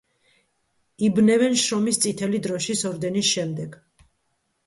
იბნევენ 1.07 1.57
შრომის 1.65 2.01
წითელი 2.05 2.41
დროშის 2.47 2.83
ორდენის 2.91 3.29
შემდეგ. 3.35 3.77